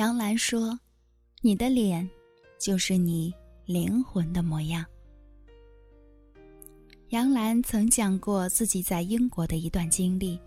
[0.00, 0.80] 杨澜说
[1.44, 2.08] ：“你的脸，
[2.58, 3.30] 就是你
[3.66, 4.82] 灵魂的模样。”
[7.10, 10.40] 杨澜曾讲过自己在英国的一段经历。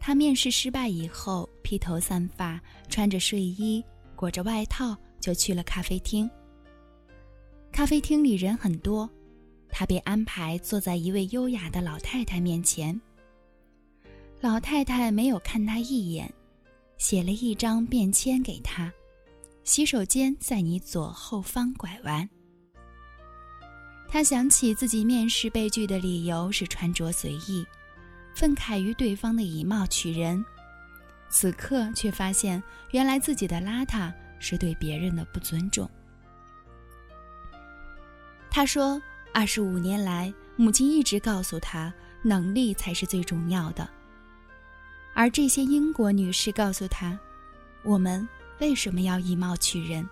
[0.00, 2.58] 她面试失败以后，披头散发，
[2.88, 6.26] 穿着睡衣，裹着外套，就去了咖啡厅。
[7.70, 9.06] 咖啡厅里人很多，
[9.68, 12.98] 她被安排坐在一位优雅的老太太面前。
[14.40, 16.32] 老太太没有看她一眼，
[16.98, 18.92] 写了一张便签给他
[19.64, 22.28] ：“洗手间在你左后方拐弯。”
[24.08, 27.66] 他想起自己面试被拒的理由是穿着随意，
[28.34, 30.44] 愤慨于对方的以貌取人，
[31.28, 35.90] 此刻却发现原来自己的邋遢是对别人的不尊重。
[38.48, 39.02] 他说
[39.34, 43.86] ：“二十五年来，母亲一直告诉他，能力才是最重要的。
[45.18, 47.18] 而这些英国女士告诉他，
[47.82, 48.28] 我们
[48.60, 50.06] 为什么要以貌取人？”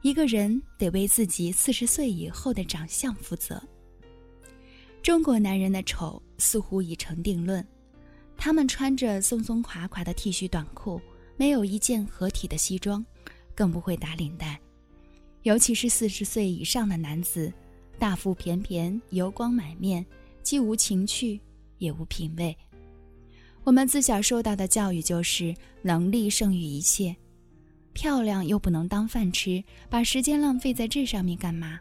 [0.00, 3.62] 一个人得为自己四十岁以后的长相负责。
[5.02, 7.62] 中国男人的丑似乎已成定论，
[8.34, 10.98] 他们穿着松松垮垮的 T 恤短裤，
[11.36, 13.04] 没有一件合体的西装，
[13.54, 14.58] 更不会打领带。
[15.42, 17.52] 尤其是四十岁以上的男子，
[17.98, 20.04] 大腹便便、油光满面，
[20.42, 21.38] 既无情趣，
[21.76, 22.56] 也无品味。
[23.66, 27.14] 我们自小受到的教育就是能力胜于一切。
[27.92, 31.80] 漂亮又不能当饭吃，把时间浪费在这上面干嘛？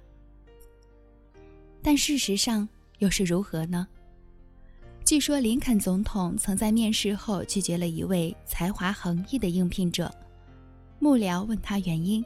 [1.83, 3.88] 但事实上又是如何呢？
[5.06, 10.11] 据说林肯总统曾在面试后拒绝了一位才华横溢的应聘者，
[10.97, 12.25] 幕僚问他原因，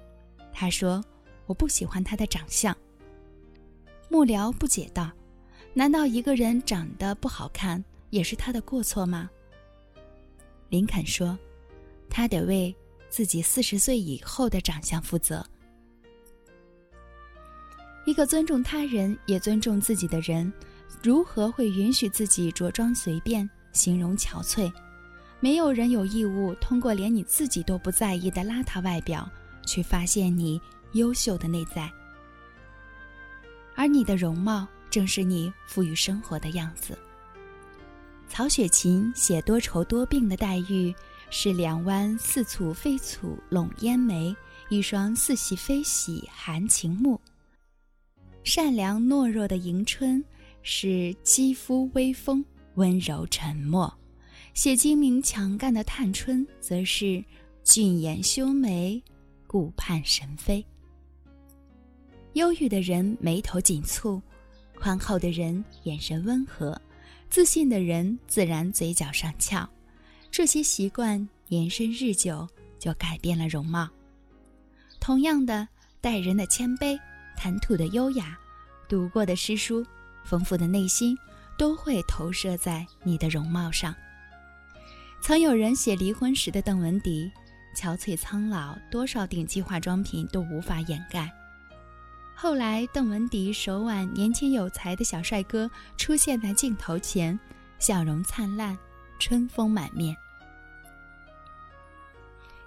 [0.53, 1.03] 他说
[1.47, 2.73] ：“我不喜欢他的长相。”
[4.07, 5.11] 幕僚不解道
[5.75, 9.29] ：“难道一个人长得不好看也是他的过错吗？”
[10.69, 11.37] 林肯说
[12.09, 12.75] ：“他得为。”
[13.09, 15.43] 自己四十岁以后的长相负责。
[18.05, 20.53] 一个尊重他人也尊重自己的人，
[21.01, 24.71] 如何会允许自己着装随便、形容憔悴？
[25.39, 29.27] 没有人有义务通过连你自己都不在意的邋遢外表，
[29.65, 31.91] 去发现你优秀的内在。
[33.75, 36.95] 而你的容貌，正是你赋予生活的样子。
[38.29, 40.95] 曹雪芹写多愁多病的黛玉。
[41.31, 44.35] 是两弯似蹙非蹙笼烟眉，
[44.67, 47.21] 一双似喜非喜含情目。
[48.43, 50.25] 善良懦弱的迎春
[50.63, 53.93] 是肌肤微风温柔沉默，
[54.55, 57.23] 写精明强干的探春则是
[57.63, 58.99] 俊颜修眉
[59.45, 60.65] 顾盼神飞。
[62.33, 64.19] 忧郁的人眉头紧蹙，
[64.79, 66.81] 宽厚的人眼神温和，
[67.29, 69.69] 自信的人自然嘴角上翘。
[70.31, 72.47] 这些习惯延伸日久，
[72.79, 73.87] 就改变了容貌。
[74.99, 75.67] 同样的，
[76.01, 76.99] 待人的谦卑、
[77.37, 78.37] 谈吐的优雅、
[78.87, 79.85] 读过的诗书、
[80.25, 81.17] 丰富的内心，
[81.57, 83.95] 都会投射在你的容貌上。
[85.21, 87.31] 曾有人写离婚时的邓文迪，
[87.75, 91.31] 憔悴苍老，多少顶级化妆品都无法掩盖。
[92.41, 97.37] 后来，邓文迪手挽年轻有才的小帅哥出现在镜头前，
[97.79, 98.77] 笑容灿烂。
[99.19, 100.15] 春风满面，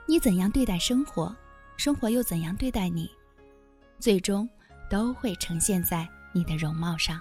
[0.06, 1.34] 你怎样对待生活，
[1.78, 3.10] 生活又怎样对待你，
[3.98, 4.46] 最终
[4.90, 7.18] 都会呈现在你的容貌上。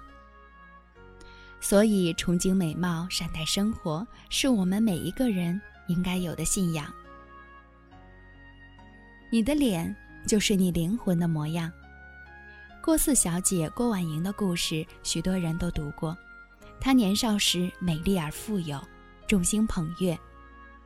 [1.62, 6.94] 所以，憧憬美貌，善待生活，是我们每一个人应该有的信仰。
[9.31, 9.95] 你的脸
[10.28, 11.72] 就是你灵魂的模样。
[12.84, 16.18] 郭四小姐郭婉莹的故事，许多人都读过。
[16.80, 18.81] 她年少时美丽而富有。
[19.28, 20.19] 众星捧月，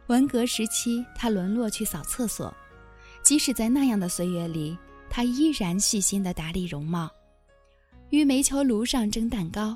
[0.08, 2.54] 文革时期，她沦落去扫厕所。
[3.24, 4.78] 即使在那样的岁月里，
[5.10, 7.10] 她依然细心地打理容貌，
[8.10, 9.76] 于煤球炉上蒸蛋糕，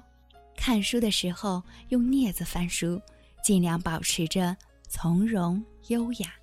[0.57, 3.01] 看书的时候用镊子翻书，
[3.41, 4.55] 尽量保持着
[4.89, 6.33] 从容优雅。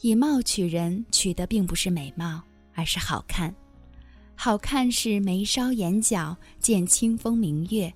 [0.00, 2.42] 以貌取人，取的并不是美貌，
[2.74, 3.54] 而是好看。
[4.36, 7.92] 好看是眉梢眼角见清风明月。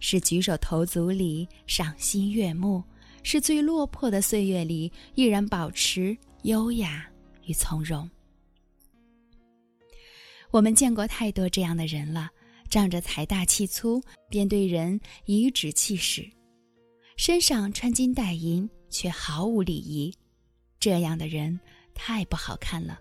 [0.00, 2.84] 是举手投足里赏心悦目，
[3.24, 7.04] 是最落魄的岁月里依然保持优雅
[7.46, 8.08] 与从容。
[10.52, 12.30] 我们见过太多这样的人了，
[12.70, 14.00] 仗着财大气粗，
[14.30, 16.30] 便对人颐指气使，
[17.16, 20.14] 身上穿金戴银却毫无礼仪，
[20.78, 21.58] 这样的人
[21.92, 23.00] 太不好看了。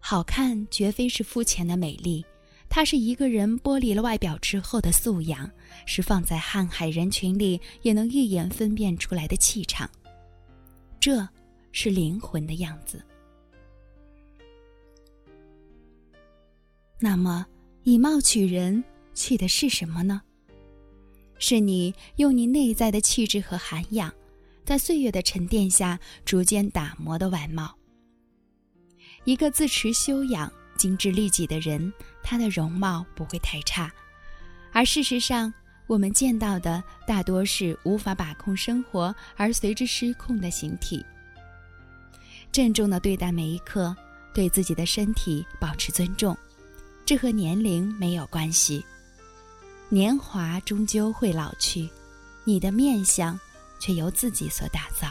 [0.00, 2.24] 好看绝非是肤浅的美丽。
[2.68, 5.50] 它是一个人剥离了外表之后的素养，
[5.86, 9.90] 是放在瀚海人群里也能一眼分辨出来的气场。
[11.00, 11.28] 这
[11.72, 13.02] 是灵魂的样子。
[17.00, 17.44] 那么，
[17.82, 20.22] 以貌取人，去的是什么呢？
[21.38, 24.14] 是你用你内在的气质和涵养，
[24.64, 27.74] 在岁月的沉淀下逐渐打磨的外貌。
[29.30, 33.88] 一个自持修养、精致利己的人，他的容貌不会太差。
[34.72, 35.54] 而事实上，
[35.86, 41.06] 我们见到的大多是无法把控生活而随之失控的形体。
[42.50, 43.94] 郑重的对待每一刻，
[44.34, 46.36] 对自己的身体保持尊重。
[47.06, 48.84] 这和年龄没有关系，
[49.88, 51.88] 年华终究会老去，
[52.42, 53.38] 你的面相
[53.78, 55.06] 却由自己所打造。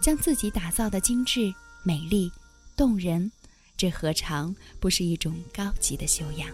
[0.00, 2.28] 将自己打造的精致、美丽、
[2.76, 3.30] 动人，
[3.76, 6.48] 这何尝不是一种高级的修养？